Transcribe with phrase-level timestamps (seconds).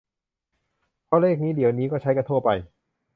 [1.05, 2.49] เพราะเลขนี้เดี๋ยวนี้ก็ใช้กันทั่วไป